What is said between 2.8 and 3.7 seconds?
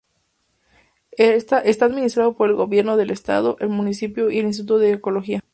del Estado, el